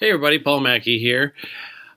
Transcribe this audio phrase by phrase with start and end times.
[0.00, 1.34] Hey, everybody, Paul Mackey here.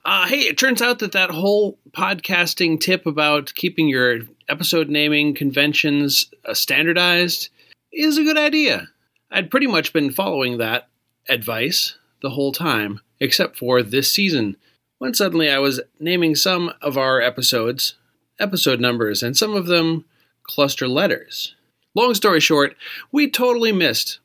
[0.06, 5.34] Uh, hey, it turns out that that whole podcasting tip about keeping your episode naming
[5.34, 7.50] conventions uh, standardized
[7.92, 8.90] is a good idea.
[9.32, 10.90] I'd pretty much been following that
[11.28, 14.58] advice the whole time, except for this season,
[15.00, 17.96] when suddenly I was naming some of our episodes
[18.40, 20.06] episode numbers, and some of them
[20.44, 21.56] cluster letters.
[21.96, 22.78] Long story short,
[23.12, 24.20] we totally missed,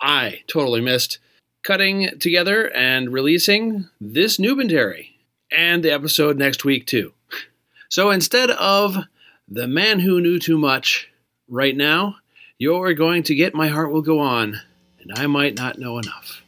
[0.00, 1.18] I totally missed,
[1.62, 5.10] cutting together and releasing this Newbentary
[5.50, 7.12] and the episode next week, too.
[7.88, 8.96] So instead of
[9.48, 11.08] The Man Who Knew Too Much,
[11.48, 12.16] right now,
[12.58, 14.60] you're going to get My Heart Will Go On,
[15.00, 16.42] and I might not know enough.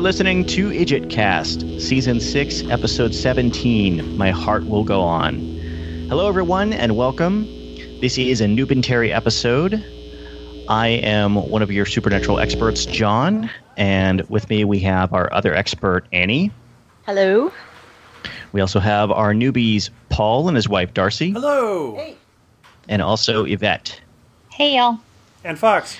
[0.00, 5.34] You're listening to Idjitcast, Season 6, Episode 17, My Heart Will Go On.
[6.08, 7.44] Hello, everyone, and welcome.
[8.00, 9.84] This is a Newbentary episode.
[10.70, 15.54] I am one of your supernatural experts, John, and with me we have our other
[15.54, 16.50] expert, Annie.
[17.04, 17.52] Hello.
[18.52, 21.96] We also have our newbies, Paul and his wife, Darcy, Hello.
[21.96, 22.16] Hey.
[22.88, 24.00] And also Yvette.
[24.50, 24.98] Hey, y'all.
[25.44, 25.98] And Fox.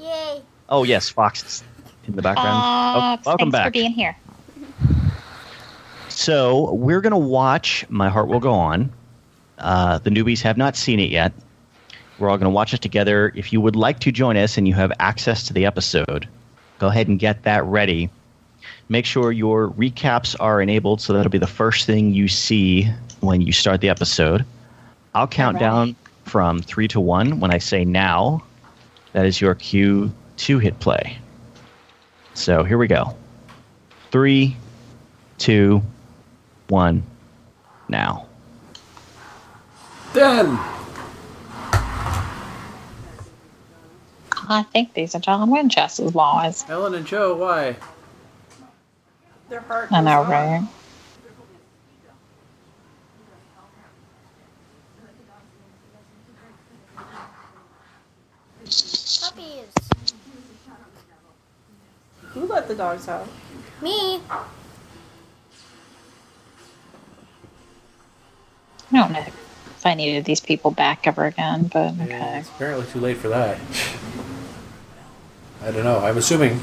[0.00, 0.42] Yay.
[0.68, 1.62] Oh, yes, Fox is
[2.10, 2.48] in the background.
[2.48, 3.66] Uh, oh, welcome thanks back.
[3.66, 4.16] for being here.
[6.08, 8.92] So we're going to watch My Heart Will Go On.
[9.58, 11.32] Uh, the newbies have not seen it yet.
[12.18, 13.32] We're all going to watch it together.
[13.34, 16.28] If you would like to join us and you have access to the episode,
[16.78, 18.10] go ahead and get that ready.
[18.88, 22.90] Make sure your recaps are enabled so that'll be the first thing you see
[23.20, 24.44] when you start the episode.
[25.14, 25.70] I'll count Alright.
[25.70, 28.42] down from three to one when I say now.
[29.12, 31.18] That is your cue to hit play.
[32.34, 33.16] So here we go.
[34.10, 34.56] Three,
[35.38, 35.82] two,
[36.68, 37.02] one,
[37.88, 38.26] now.
[40.12, 40.58] Dan.
[44.48, 46.64] I think these are John Winchester's laws.
[46.68, 47.76] Ellen and Jo, why?
[49.48, 49.92] They're hard.
[49.92, 50.66] I know, right?
[59.20, 59.66] Puppies.
[62.34, 63.28] Who let the dogs out?
[63.82, 64.20] Me.
[64.30, 64.44] I
[68.92, 72.38] don't know if I needed these people back ever again, but Yeah, okay.
[72.40, 73.58] it's apparently too late for that.
[75.62, 75.98] I don't know.
[75.98, 76.60] I'm assuming.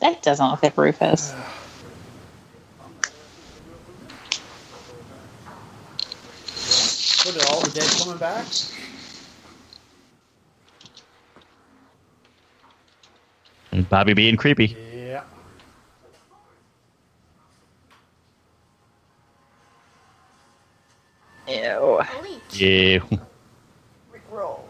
[0.00, 1.34] That doesn't look like Rufus.
[7.28, 8.46] What are all the dead coming back?
[13.72, 14.76] And Bobby being creepy.
[14.92, 15.22] Yeah.
[21.46, 22.00] Ew.
[22.20, 22.60] Bleach.
[22.60, 22.98] Yeah.
[24.30, 24.68] Roll.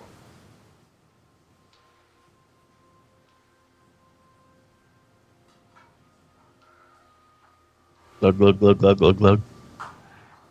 [8.21, 9.41] Glug, glug, glug, glug, glug, glug.
[9.79, 9.91] What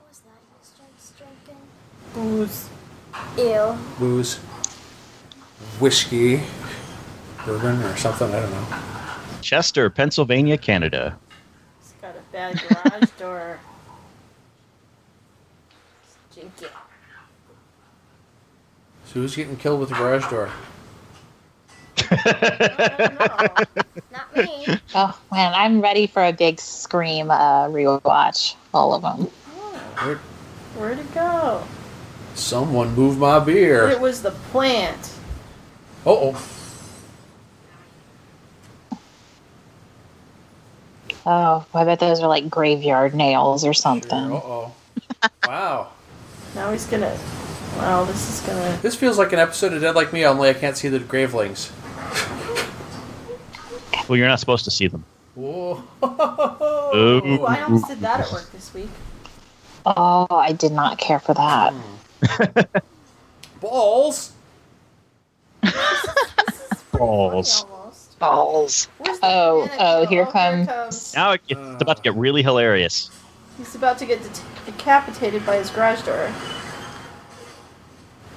[0.09, 0.39] was that?
[0.51, 1.61] You started striking?
[2.13, 2.69] Booze.
[3.67, 3.77] Ew.
[3.99, 4.35] Booze.
[5.79, 6.41] Whiskey.
[7.45, 8.29] Bourbon or something.
[8.33, 8.67] I don't know.
[9.41, 11.17] Chester, Pennsylvania, Canada.
[11.79, 13.59] It's got a bad garage door.
[16.31, 16.67] Stinky.
[19.05, 20.49] So who's getting killed with the garage door?
[22.11, 23.81] I don't know.
[24.11, 24.79] Not me.
[24.93, 28.55] Oh, man, I'm ready for a big scream uh, rewatch.
[28.73, 29.25] All of them.
[30.03, 30.15] Where,
[30.75, 31.63] Where'd it go?
[32.37, 33.89] Someone move my beer.
[33.89, 35.11] It was the plant.
[36.05, 36.53] Uh oh.
[41.25, 44.31] Oh, I bet those are like graveyard nails or something.
[44.31, 44.75] Uh oh.
[45.45, 45.89] Wow.
[46.55, 47.17] Now he's gonna.
[47.75, 48.79] Wow, this is gonna.
[48.81, 51.71] This feels like an episode of Dead Like Me, only I can't see the gravelings.
[54.07, 55.03] Well, you're not supposed to see them.
[55.35, 55.83] Whoa.
[56.03, 58.89] Ooh, I almost did that at work this week.
[59.85, 61.73] Oh, I did not care for that.
[63.61, 64.31] Balls.
[66.91, 67.65] Balls.
[68.19, 68.87] Balls.
[69.21, 71.13] Oh, oh, here there comes- comes.
[71.15, 73.11] Now it- it's about to get really hilarious.
[73.57, 76.31] He's about to get det- decapitated by his garage door.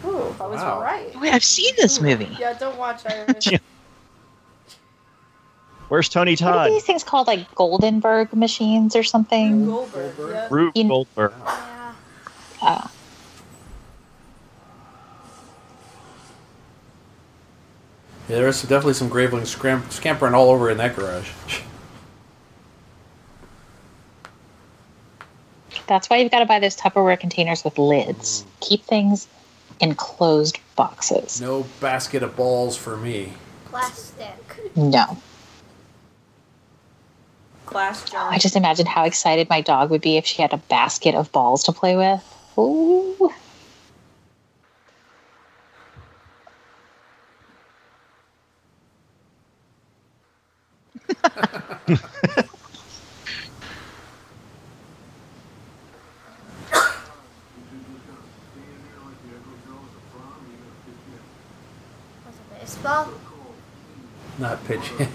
[0.06, 0.80] Ooh, I was Wow.
[0.80, 1.18] right.
[1.20, 2.34] Wait, I've seen this movie.
[2.38, 3.46] Yeah, don't watch Irish.
[3.52, 3.58] Yeah.
[5.88, 6.70] Where's Tony What are Todd?
[6.70, 7.26] these things called?
[7.26, 9.66] Like Goldenberg machines or something?
[9.66, 10.16] Goldberg.
[10.16, 10.34] Goldberg.
[10.34, 10.48] Yeah.
[10.50, 11.32] Rube You- Goldberg.
[11.44, 11.92] Yeah.
[12.62, 12.90] Oh.
[18.30, 21.28] Yeah, there's definitely some gravelings scram- scampering all over in that garage.
[25.88, 28.42] That's why you've got to buy those Tupperware containers with lids.
[28.42, 28.46] Mm.
[28.60, 29.26] Keep things
[29.80, 31.40] in closed boxes.
[31.40, 33.32] No basket of balls for me.
[33.64, 34.36] Plastic.
[34.76, 35.18] No.
[37.66, 38.30] Glass jar.
[38.30, 41.32] I just imagine how excited my dog would be if she had a basket of
[41.32, 42.22] balls to play with.
[42.56, 43.32] Ooh.
[64.40, 64.96] Not pitching.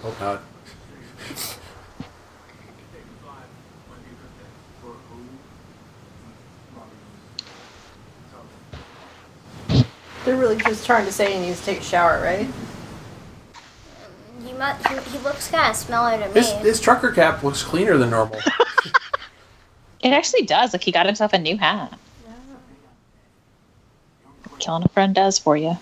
[0.00, 0.42] Hope not.
[10.24, 12.48] They're really just trying to say he needs to take a shower, right?
[14.42, 16.32] He, must, he, he looks kind of smelly to me.
[16.32, 18.40] His, his trucker cap looks cleaner than normal.
[20.00, 20.72] It actually does.
[20.72, 21.98] Like he got himself a new hat.
[24.60, 25.76] Killing a friend does for you.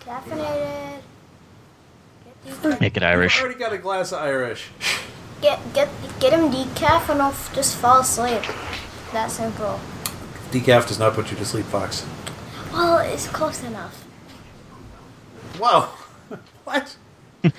[0.00, 1.00] Caffeinated.
[2.80, 3.38] Make it Irish.
[3.38, 4.68] I already got a glass of Irish.
[5.40, 8.42] get get get him decaf and he'll just fall asleep.
[9.12, 9.78] That simple.
[10.54, 12.06] Decaf does not put you to sleep, Fox.
[12.72, 14.04] Well, it's close enough.
[15.58, 15.88] Whoa.
[16.62, 16.96] what?
[17.44, 17.54] I'm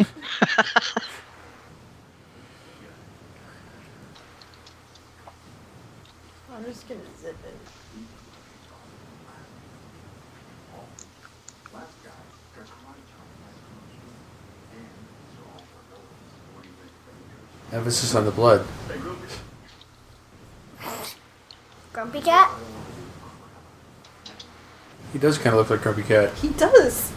[6.63, 7.57] just gonna zip it.
[17.74, 18.65] Emphasis on the blood.
[21.91, 22.44] Grumpy cat.
[25.15, 26.33] He does kind of look like Grumpy Cat.
[26.39, 27.09] He does.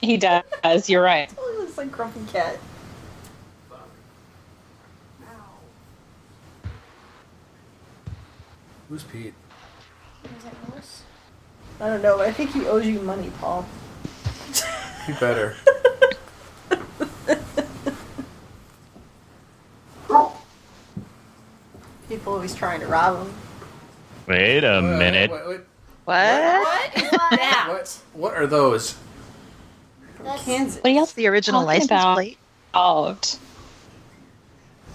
[0.00, 0.88] He does.
[0.88, 1.28] You're right.
[1.28, 2.56] Totally looks like Grumpy Cat.
[8.88, 9.34] Who's Pete?
[10.22, 11.02] Is it Moose?
[11.80, 12.20] I don't know.
[12.20, 13.66] I think he owes you money, Paul.
[15.04, 15.56] He better.
[22.08, 23.34] People always trying to rob him.
[24.28, 25.28] Wait a minute.
[25.28, 25.66] What, what,
[26.04, 26.62] What?
[26.62, 27.66] What is that?
[27.68, 28.96] what, what are those?
[30.22, 30.82] That's Kansas.
[30.82, 32.38] What are y'all The original Talking license about- plate.
[32.74, 33.38] out?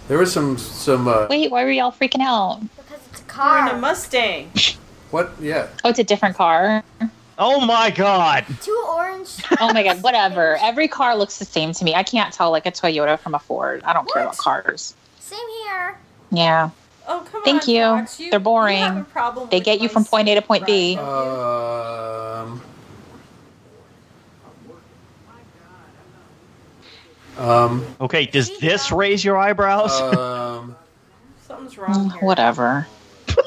[0.07, 2.59] There was some some uh, Wait, why were y'all freaking out?
[2.75, 3.77] because it's a We're in a.
[3.77, 4.51] Mustang.
[5.11, 5.31] what?
[5.39, 5.67] Yeah.
[5.85, 6.83] Oh, it's a different car.
[7.37, 8.45] Oh my god!
[8.61, 9.29] Two orange.
[9.61, 10.57] Oh my god, whatever.
[10.61, 11.95] Every car looks the same to me.
[11.95, 13.83] I can't tell like a Toyota from a Ford.
[13.85, 14.95] I don't care about cars.
[15.19, 15.97] Same here.
[16.31, 16.71] Yeah.
[17.13, 17.69] Oh come Thank on.
[17.69, 17.81] you.
[17.83, 18.19] Fox.
[18.19, 18.77] You, They're boring.
[18.77, 20.95] You have a problem They with get you from point A to point B.
[20.97, 22.57] right, don't?
[22.57, 22.61] Um.
[27.37, 27.85] Um.
[27.99, 29.91] Okay, does this raise your eyebrows?
[29.99, 30.75] Um.
[31.47, 32.19] Something's wrong here.
[32.21, 32.87] Whatever.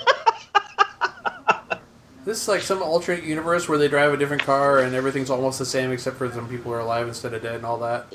[2.25, 5.59] This is like some alternate universe where they drive a different car and everything's almost
[5.59, 8.07] the same except for some people are alive instead of dead and all that.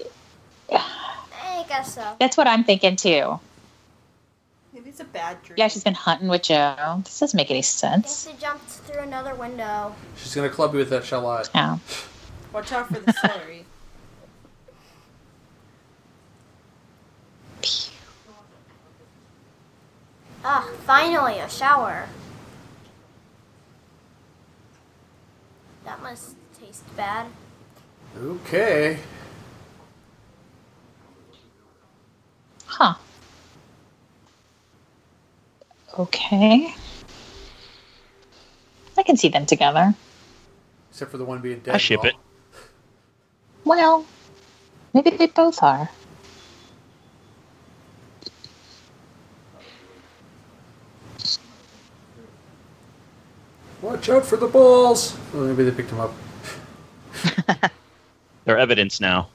[0.70, 0.82] Yeah.
[1.44, 2.16] I guess so.
[2.20, 3.40] That's what I'm thinking too.
[5.00, 5.56] Maybe it's a bad dream.
[5.58, 7.02] Yeah, she's been hunting with Jo.
[7.04, 8.26] This doesn't make any sense.
[8.26, 9.96] they jumped through another window.
[10.18, 11.50] She's gonna club you with that shallot.
[11.56, 11.78] Yeah.
[12.54, 13.66] Watch out for the celery.
[20.42, 22.08] Ah, finally a shower.
[25.84, 27.28] That must taste bad.
[28.18, 29.00] Okay.
[32.66, 32.96] Huh.
[35.98, 36.74] Okay.
[38.98, 39.96] I can see them together.
[40.92, 41.76] Except for the one being dead.
[41.76, 42.16] I ship it.
[43.64, 44.06] Well,
[44.94, 45.90] maybe they both are.
[53.82, 55.18] Watch out for the balls.
[55.34, 56.14] Well, maybe they picked them up.
[58.46, 59.30] They're evidence now.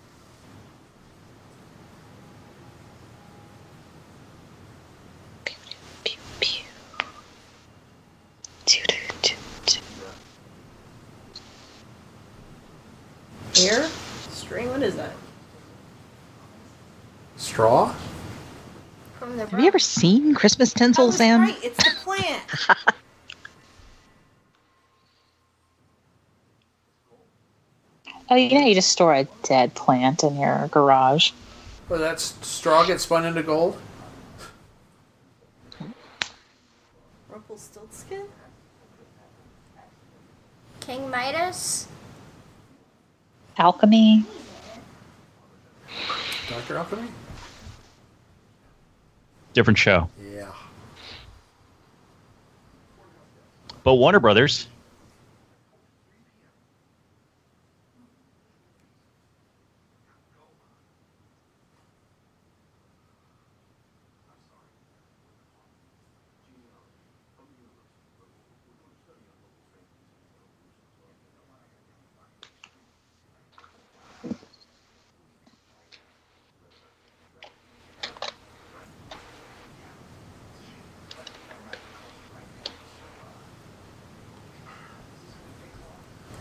[17.36, 17.94] Straw?
[19.18, 21.40] From the Have you ever seen Christmas tinsel, Sam?
[21.40, 21.58] right.
[21.62, 22.42] It's the plant.
[28.30, 31.32] Oh, you know, you just store a dead plant in your garage.
[31.88, 33.76] Well, that straw gets spun into gold?
[37.28, 38.24] Rumpelstiltskin?
[40.80, 41.86] King Midas?
[43.58, 44.24] Alchemy.
[46.48, 46.78] Dr.
[46.78, 47.08] Alchemy?
[49.54, 50.10] Different show.
[50.34, 50.50] Yeah.
[53.84, 54.66] But Warner Brothers.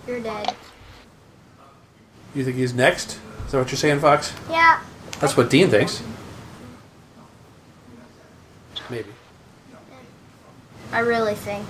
[0.05, 0.53] You're dead.
[2.43, 3.19] You think he's next?
[3.45, 4.33] Is that what you're saying, Fox?
[4.50, 4.81] Yeah.
[5.21, 6.03] That's what Dean thinks.
[8.89, 9.07] Maybe.
[10.91, 11.65] I really think.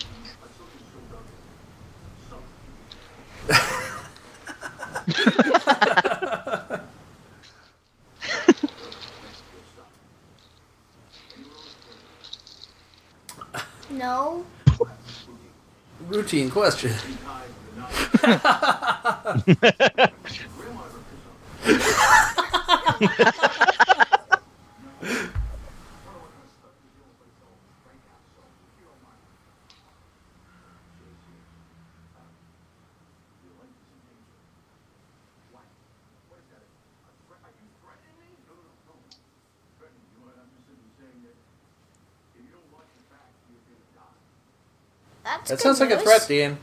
[13.94, 14.44] No.
[16.24, 16.90] Routine question.
[45.24, 46.58] That's That sounds like a threat, Dean.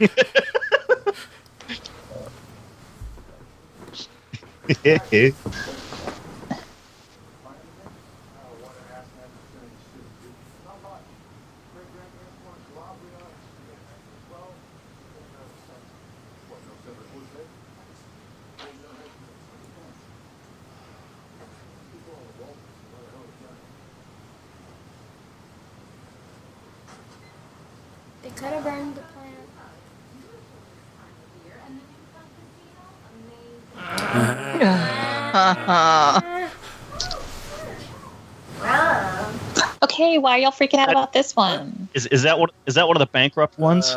[28.22, 29.32] They could have burned the plant.
[39.82, 41.88] Okay, why are y'all freaking out about this one?
[41.94, 42.50] Is is that one?
[42.66, 43.96] Is that one of the bankrupt ones?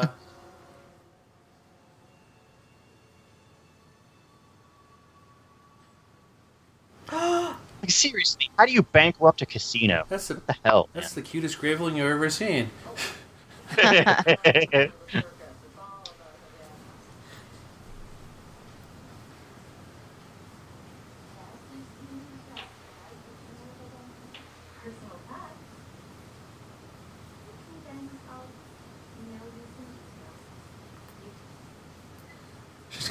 [7.09, 10.05] Uh, like seriously, how do you bankrupt a casino?
[10.09, 10.89] that's the What the hell?
[10.93, 12.71] that's the cutest graveling you've ever seen.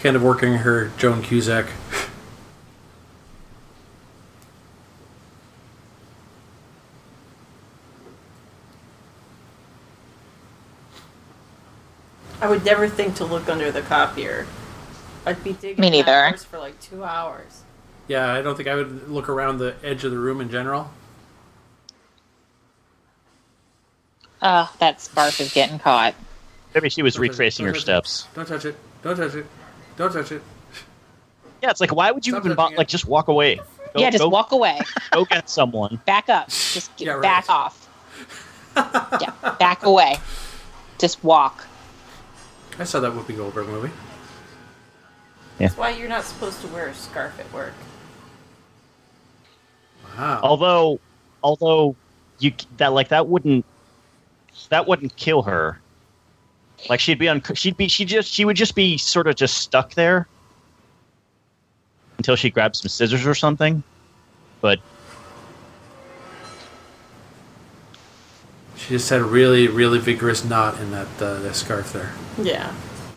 [0.05, 1.67] kind of working her Joan Cusack.
[12.41, 14.47] I would never think to look under the copier.
[15.25, 16.37] I'd be digging Me neither.
[16.37, 17.63] for like two hours.
[18.07, 20.91] Yeah, I don't think I would look around the edge of the room in general.
[24.43, 26.15] Ugh, that scarf is getting caught.
[26.75, 27.83] Maybe she was Don't retracing her touch it.
[27.83, 28.27] steps.
[28.35, 28.77] Don't touch it.
[29.03, 29.47] Don't touch it.
[29.97, 30.43] Don't touch it.
[31.63, 33.57] Yeah, it's like why would you Stop even touching bo- like just walk away?
[33.57, 34.81] Go, yeah, just go, walk away.
[35.13, 36.01] Go get someone.
[36.07, 36.49] Back up.
[36.49, 37.23] Just get Yeah, right.
[37.23, 37.89] back off.
[38.77, 40.17] yeah, back away.
[40.99, 41.65] Just walk.
[42.79, 43.91] I saw that Whoopi Goldberg movie.
[45.59, 47.73] That's why you're not supposed to wear a scarf at work.
[50.17, 50.41] Wow.
[50.43, 51.01] Although,
[51.43, 51.95] although
[52.41, 53.65] you that like that wouldn't
[54.69, 55.79] that wouldn't kill her.
[56.89, 59.59] Like she'd be on, she'd be, she just, she would just be sort of just
[59.59, 60.29] stuck there
[62.19, 63.83] until she grabbed some scissors or something.
[64.61, 64.81] But
[68.77, 72.13] she just had a really, really vigorous knot in that uh, that scarf there.
[72.39, 72.75] Yeah,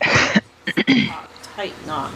[1.42, 2.12] tight knot.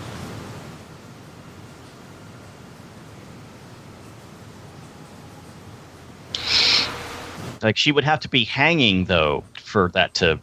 [7.62, 10.40] Like she would have to be hanging though for that to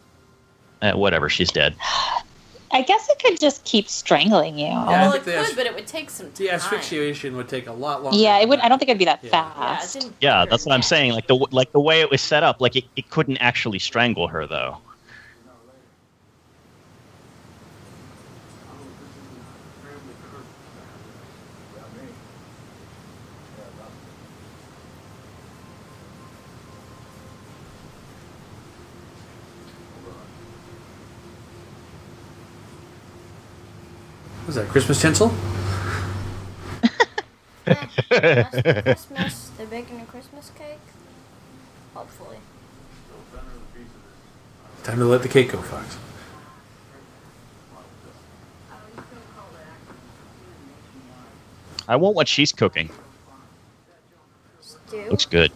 [0.82, 1.74] uh, whatever, she's dead.
[2.72, 4.66] I guess it could just keep strangling you.
[4.66, 6.34] Yeah, I well, it could, as- but it would take some time.
[6.36, 8.16] The asphyxiation would take a lot longer.
[8.16, 8.60] Yeah, it would.
[8.60, 9.30] I don't think it'd be that Yeah.
[9.32, 9.94] Yeah, fast.
[9.94, 11.12] didn't Yeah, that's what I'm saying.
[11.12, 14.28] Like the like the way it was set up, like it, it couldn't actually strangle
[14.28, 14.78] her though.
[34.50, 35.32] Was that Christmas tinsel?
[38.08, 39.52] Christmas.
[39.56, 40.80] They're baking a Christmas cake.
[41.94, 42.38] Hopefully.
[44.82, 45.96] Time to let the cake go, Fox.
[51.86, 52.90] I want what she's cooking.
[54.60, 55.10] Stew.
[55.10, 55.52] Looks good.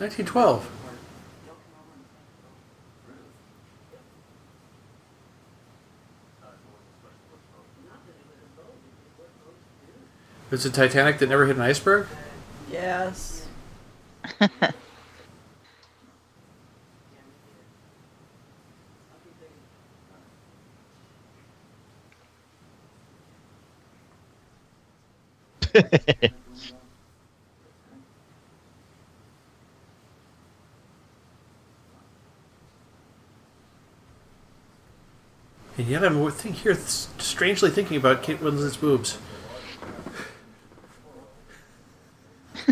[0.00, 0.66] Nineteen twelve.
[10.50, 12.06] It's a Titanic that never hit an iceberg.
[12.72, 13.46] Yes.
[35.90, 36.74] yet I'm think here
[37.18, 39.18] strangely thinking about Kate Winslet's boobs.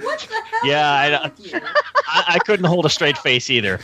[0.00, 0.60] What the hell?
[0.64, 1.60] Yeah, is I- wrong with you?
[2.12, 3.80] I, I couldn't hold a straight face either.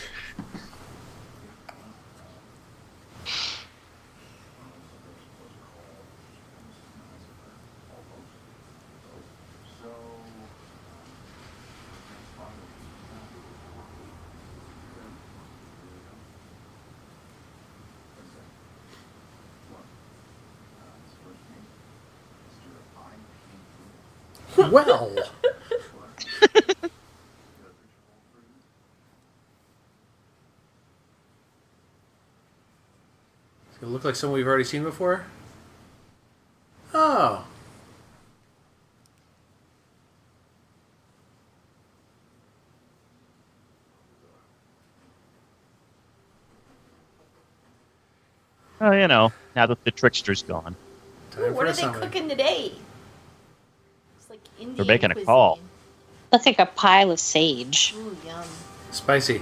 [24.57, 25.29] Well, Does
[33.81, 35.25] it look like someone we've already seen before?
[36.93, 37.45] Oh.
[48.79, 50.75] Oh, you know, now that the trickster's gone.
[51.37, 51.99] Ooh, what are they summary.
[51.99, 52.71] cooking today?
[54.17, 55.59] It's like Indian They're making a call.
[56.31, 57.93] Looks like a pile of sage.
[57.97, 58.43] Ooh, yum.
[58.91, 59.41] Spicy.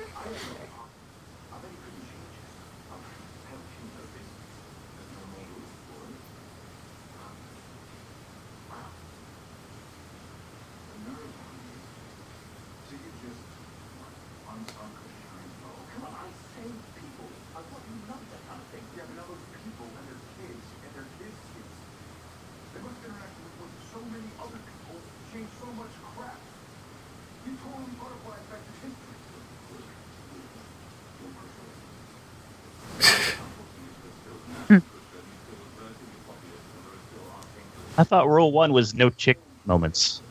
[37.97, 40.21] I thought rule one was no chick moments.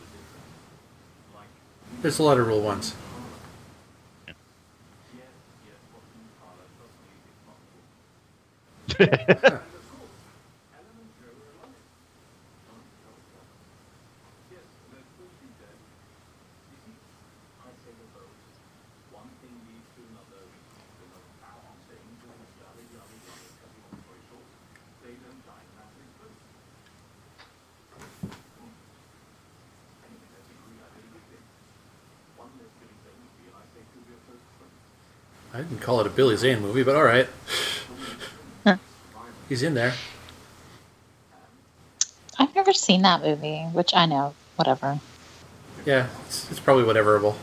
[2.01, 2.95] There's a lot of rule ones.
[35.61, 37.29] I didn't call it a Billy Zane movie, but all right.
[39.47, 39.93] He's in there.
[42.39, 44.99] I've never seen that movie, which I know, whatever.
[45.85, 47.35] Yeah, it's, it's probably whateverable.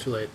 [0.00, 0.30] Too late.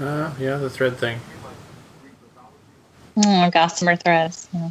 [0.00, 1.20] Uh, yeah, the thread thing.
[3.16, 4.48] Mm, gossamer threads.
[4.52, 4.70] Yeah.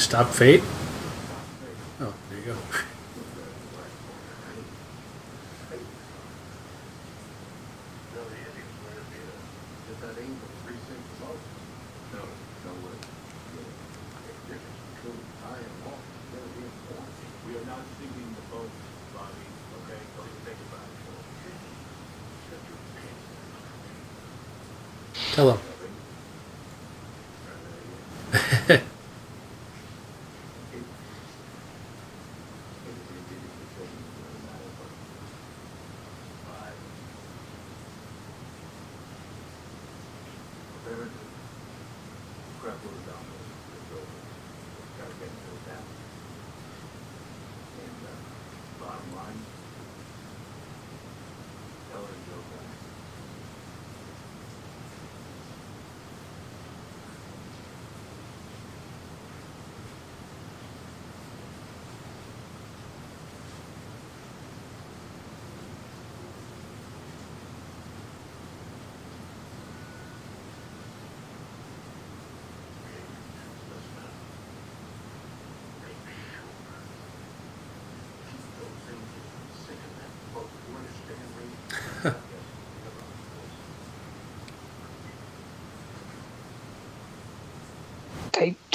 [0.00, 0.62] stop fate?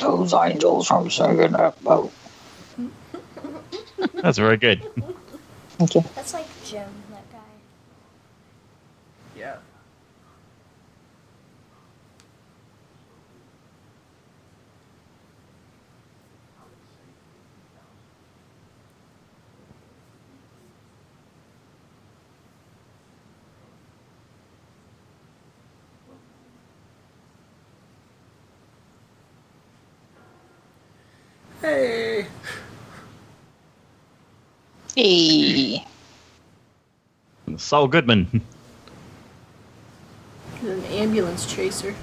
[0.05, 2.11] Those angels from singing that boat.
[4.21, 4.81] That's very good.
[5.77, 6.03] Thank you.
[6.15, 7.39] That's like Jim, that guy.
[9.37, 9.57] Yeah.
[31.61, 32.27] Hey.
[34.95, 35.85] Hey.
[37.57, 38.41] Saul Goodman.
[40.61, 41.93] An ambulance chaser.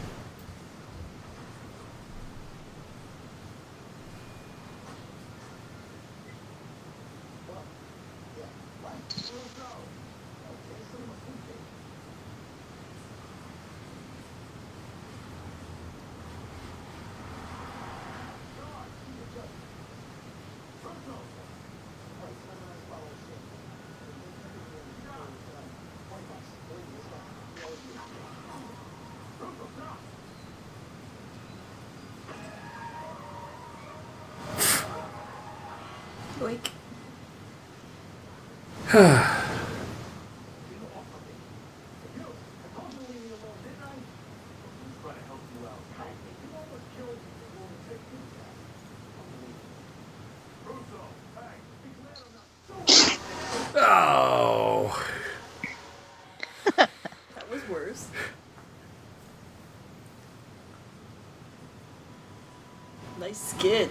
[63.33, 63.91] Skid.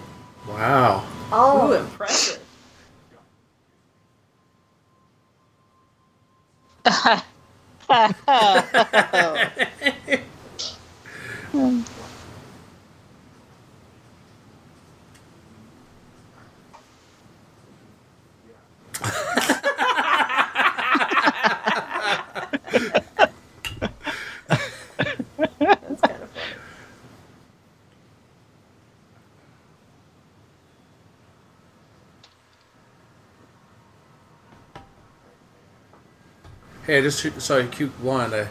[36.97, 37.55] I just shoot- saw
[38.33, 38.49] a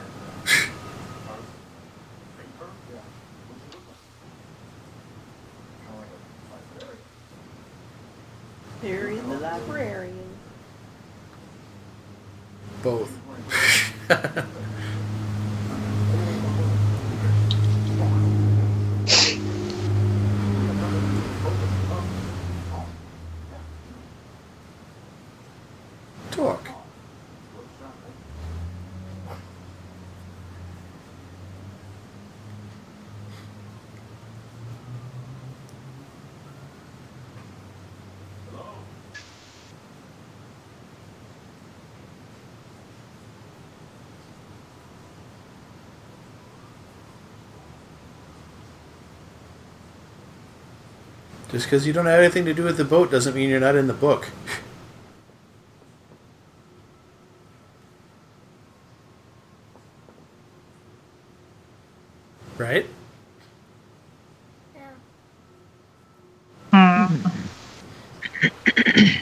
[51.61, 53.77] Just because you don't have anything to do with the boat doesn't mean you're not
[53.77, 54.31] in the book.
[62.57, 62.87] Right?
[66.73, 67.11] yeah.
[68.87, 69.21] Yeah.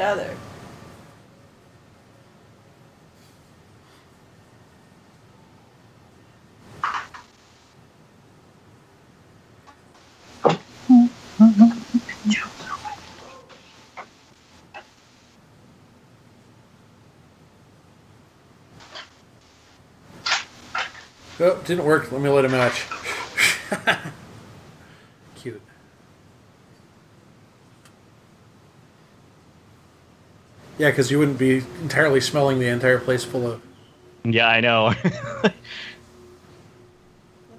[0.00, 0.36] Of there.
[21.38, 22.10] Oh, didn't work.
[22.10, 22.86] Let me let him match.
[25.34, 25.60] Cute.
[30.78, 33.62] Yeah, because you wouldn't be entirely smelling the entire place full of.
[34.24, 34.92] Yeah, I know.
[35.02, 35.54] That's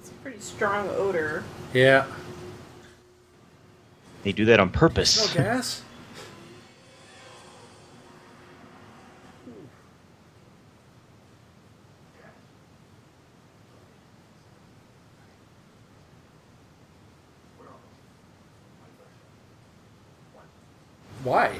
[0.08, 1.44] a pretty strong odor.
[1.72, 2.06] Yeah.
[4.22, 5.34] they do that on purpose.
[5.34, 5.82] No gas?
[21.22, 21.58] Why?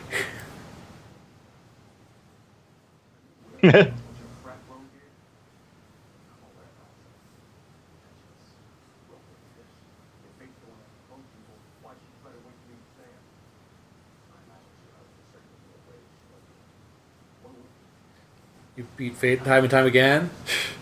[18.77, 20.31] You beat fate time and time again.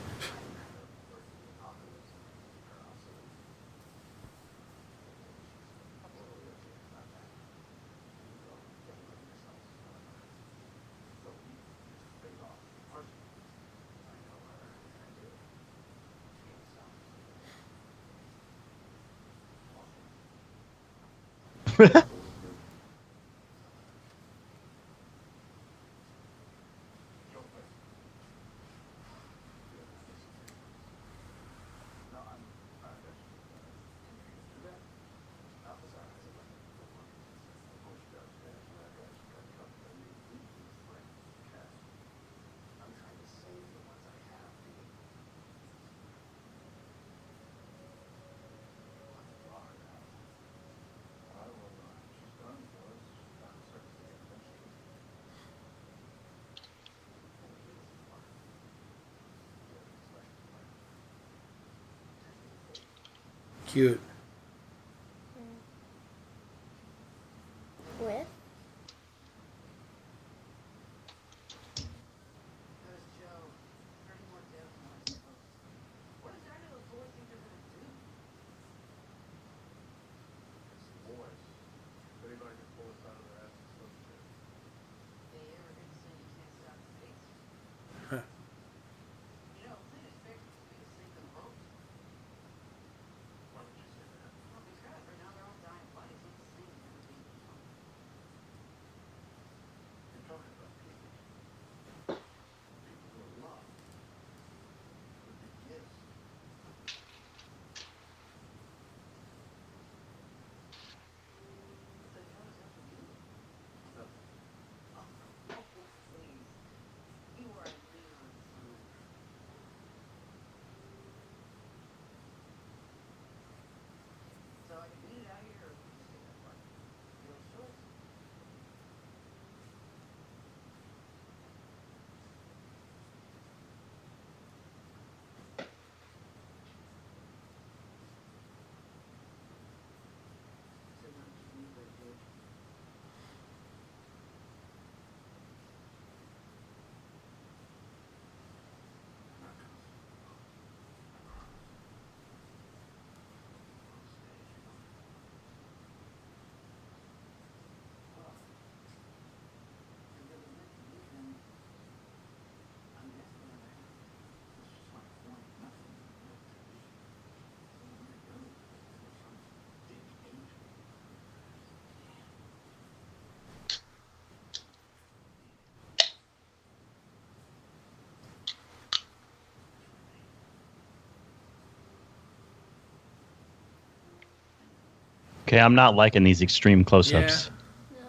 [185.53, 187.51] Okay, I'm not liking these extreme close-ups.
[187.91, 188.01] No.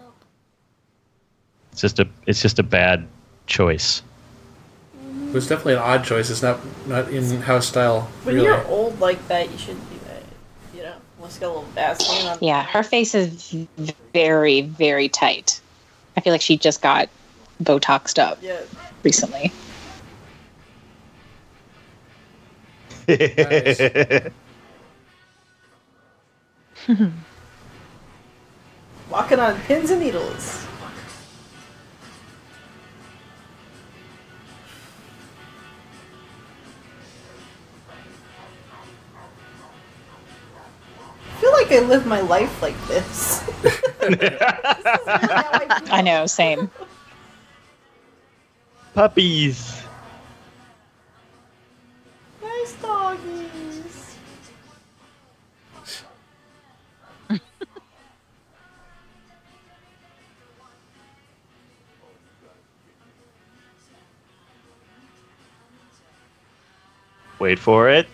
[1.72, 3.06] It's just a it's just a bad
[3.46, 4.02] choice.
[5.28, 6.30] It was definitely an odd choice.
[6.30, 8.08] It's not not in house style.
[8.22, 8.46] When really.
[8.46, 10.22] you're old like that, you should do that.
[10.74, 12.38] You know, let's get a little Vaseline on.
[12.40, 13.54] Yeah, her face is
[14.14, 15.60] very, very tight.
[16.16, 17.10] I feel like she just got
[17.62, 18.62] Botoxed up Yeah.
[19.02, 19.52] recently.
[23.06, 24.30] Nice.
[29.14, 30.66] Walking on pins and needles.
[41.22, 43.38] I feel like I live my life like this.
[43.60, 45.82] This is really how I.
[45.92, 46.68] I know, same.
[48.94, 49.83] Puppies.
[67.44, 68.08] Wait for it.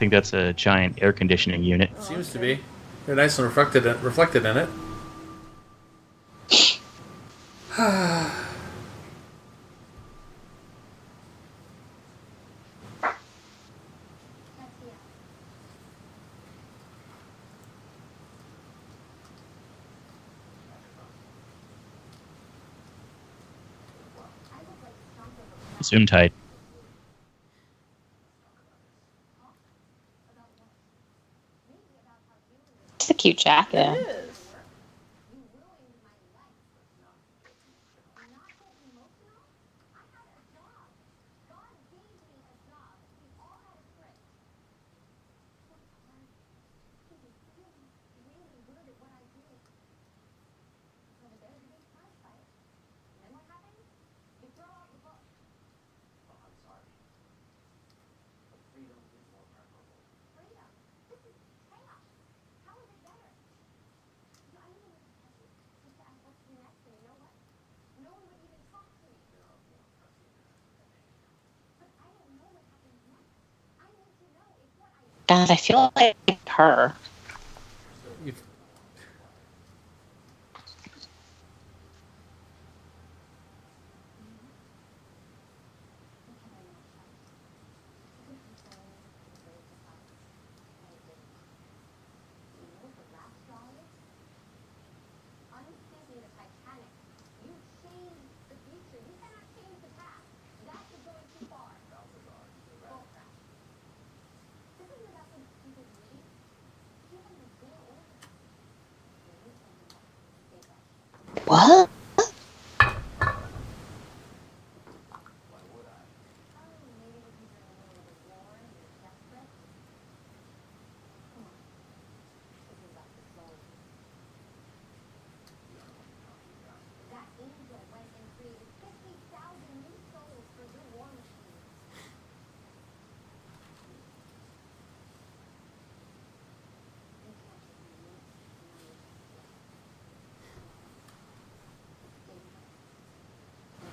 [0.00, 1.90] think that's a giant air conditioning unit.
[2.02, 2.58] Seems to be.
[3.04, 4.68] They're nice and reflected in, reflected in it.
[25.82, 26.32] Zoom tight.
[32.96, 34.00] It's a cute jacket.
[75.30, 76.16] God, I feel like
[76.50, 76.99] her.
[111.50, 111.89] What?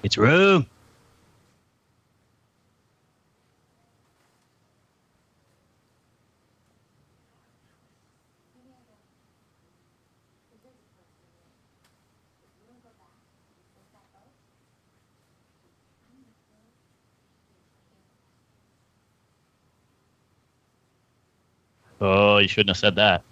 [0.08, 0.66] It's room.
[22.00, 23.24] Oh, you shouldn't have said that.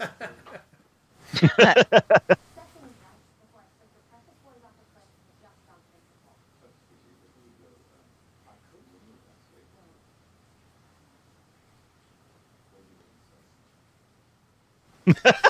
[0.00, 0.06] Uh,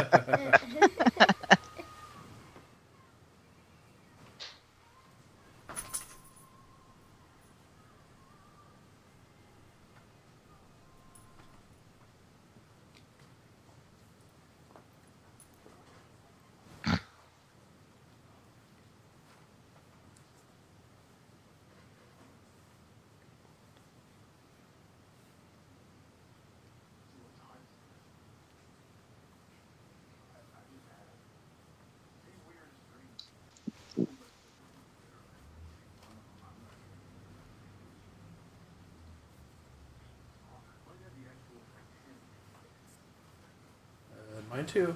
[44.51, 44.95] mine too.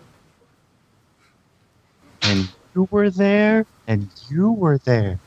[2.24, 5.20] And you were there, and you were there.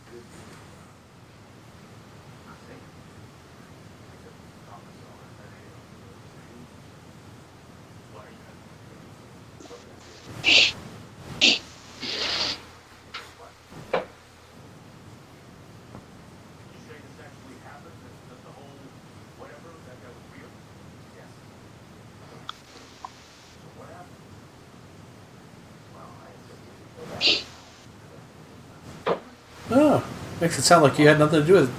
[30.48, 31.74] Makes it sound like you had nothing to do with it.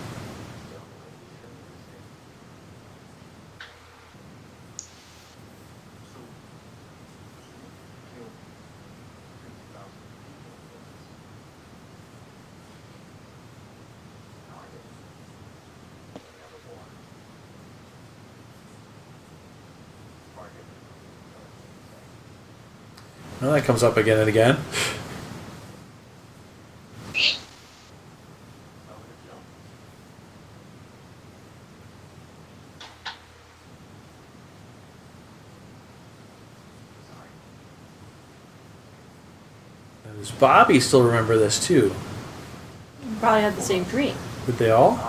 [23.41, 24.59] Well, that comes up again and again.
[40.08, 41.95] And Does Bobby still remember this too?
[43.21, 44.15] Probably had the same dream.
[44.45, 45.08] Did they all?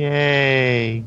[0.00, 1.04] Yay.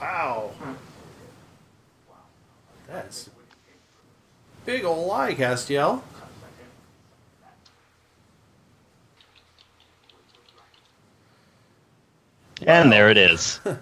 [0.00, 0.50] Wow.
[2.88, 3.30] That's
[4.66, 6.02] big ol' lie, Castiel.
[12.66, 13.60] And there it is.
[13.66, 13.76] I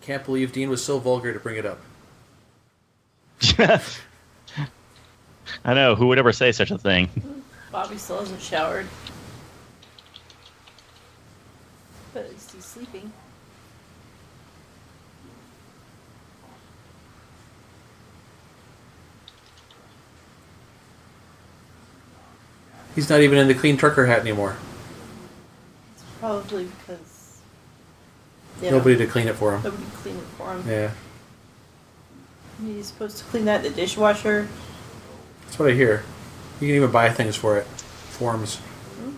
[0.00, 1.78] can't believe Dean was so vulgar to bring it up.
[5.64, 5.94] I know.
[5.94, 7.08] Who would ever say such a thing?
[7.70, 8.86] Bobby still hasn't showered.
[12.12, 13.12] But at least he's sleeping.
[23.00, 24.58] He's not even in the clean trucker hat anymore.
[25.94, 27.40] It's probably because
[28.60, 29.62] Nobody to clean it for him.
[29.62, 30.64] nobody cleaned it for him.
[30.68, 30.90] Yeah,
[32.62, 34.48] He's supposed to clean that in the dishwasher.
[35.46, 36.02] that's what I hear.
[36.60, 37.64] You can even buy things for it.
[37.64, 38.56] Forms.
[38.56, 39.12] Hmm.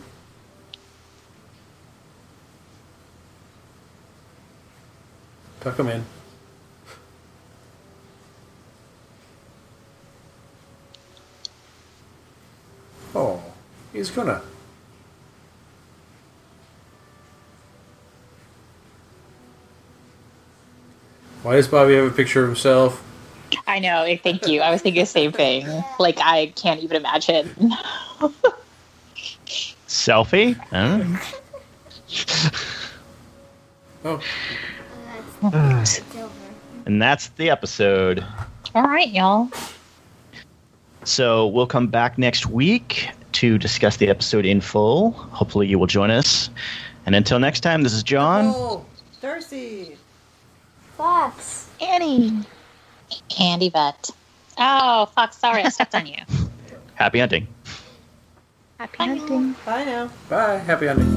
[5.61, 6.05] Tuck them in.
[13.15, 13.43] Oh,
[14.03, 14.43] he's gonna.
[21.45, 23.01] Why does Bobby have a picture of himself?
[23.69, 24.05] I know.
[24.23, 24.61] Thank you.
[24.61, 25.67] I was thinking the same thing.
[26.01, 27.49] Like I can't even imagine.
[29.87, 30.59] Selfie?
[30.73, 31.23] I.
[34.05, 34.21] Oh,
[35.45, 35.87] uh,
[36.87, 38.27] And that's the episode.
[38.75, 39.49] All right, y'all.
[41.05, 43.11] So we'll come back next week
[43.43, 45.11] to discuss the episode in full.
[45.11, 46.49] Hopefully, you will join us.
[47.07, 48.53] And until next time, this is John.
[48.55, 48.87] Oh,
[49.21, 49.97] Darcy.
[50.97, 51.69] Fox.
[51.81, 52.45] Annie.
[53.41, 54.11] And Yvette.
[54.59, 56.19] Oh, Fox, Sorry, I stepped on you.
[56.95, 57.49] Happy hunting.
[58.79, 59.57] Happy hunting.
[59.67, 60.09] Bye now.
[60.29, 60.59] bye.
[60.59, 61.09] Happy hunting.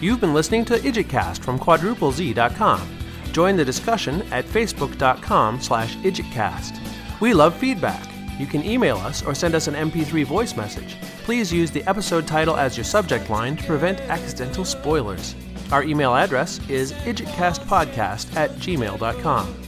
[0.00, 3.03] You've been listening to IdjitCast from quadruplez.com.
[3.34, 6.78] Join the discussion at facebook.com slash idjitcast.
[7.20, 8.08] We love feedback.
[8.38, 10.96] You can email us or send us an MP3 voice message.
[11.24, 15.34] Please use the episode title as your subject line to prevent accidental spoilers.
[15.72, 19.62] Our email address is idjitcastpodcast at gmail.com.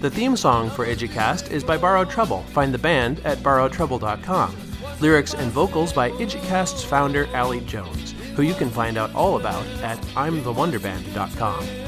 [0.00, 2.42] The theme song for IdjitCast is by Borrowed Trouble.
[2.48, 4.56] Find the band at borrowedtrouble.com.
[5.00, 9.64] Lyrics and vocals by IdjitCast's founder, Allie Jones, who you can find out all about
[9.84, 11.85] at I'mTheWonderBand.com.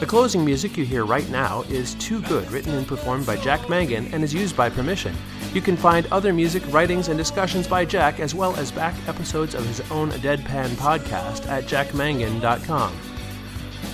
[0.00, 3.68] The closing music you hear right now is Too Good, written and performed by Jack
[3.68, 5.14] Mangan and is used by permission.
[5.52, 9.54] You can find other music, writings, and discussions by Jack, as well as back episodes
[9.54, 12.92] of his own Deadpan podcast at jackmangan.com.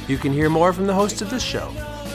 [0.09, 1.71] You can hear more from the hosts of this show.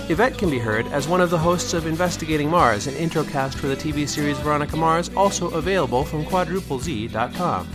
[0.10, 3.68] Yvette can be heard as one of the hosts of Investigating Mars, an introcast for
[3.68, 7.68] the TV series Veronica Mars, also available from quadruplez.com.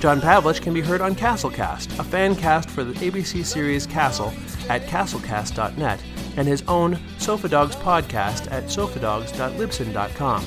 [0.00, 4.32] John Pavlich can be heard on Castlecast, a fan cast for the ABC series Castle
[4.68, 6.02] at castlecast.net,
[6.36, 10.44] and his own Sofa Dogs podcast at sofadogs.libsyn.com.